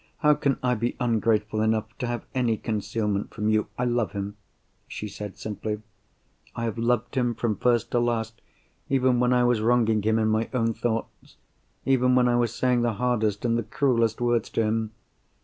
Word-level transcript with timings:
How 0.25 0.33
can 0.33 0.57
I 0.63 0.73
be 0.73 0.95
ungrateful 0.99 1.61
enough 1.61 1.95
to 1.99 2.07
have 2.07 2.25
any 2.33 2.57
concealment 2.57 3.35
from 3.35 3.49
you? 3.49 3.67
I 3.77 3.85
love 3.85 4.13
him," 4.13 4.35
she 4.87 5.07
said 5.07 5.37
simply, 5.37 5.79
"I 6.55 6.63
have 6.63 6.79
loved 6.79 7.13
him 7.13 7.35
from 7.35 7.55
first 7.55 7.91
to 7.91 7.99
last—even 7.99 9.19
when 9.19 9.31
I 9.31 9.43
was 9.43 9.61
wronging 9.61 10.01
him 10.01 10.17
in 10.17 10.27
my 10.29 10.49
own 10.55 10.73
thoughts; 10.73 11.35
even 11.85 12.15
when 12.15 12.27
I 12.27 12.35
was 12.35 12.51
saying 12.51 12.81
the 12.81 12.93
hardest 12.93 13.45
and 13.45 13.59
the 13.59 13.61
cruellest 13.61 14.19
words 14.19 14.49
to 14.49 14.63
him. 14.63 14.91